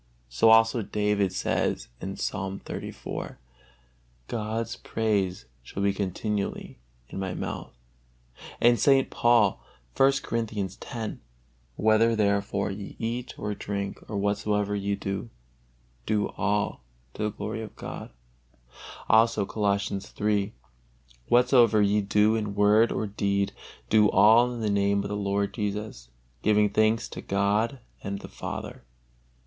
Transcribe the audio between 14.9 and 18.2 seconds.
do, do all to the glory of God."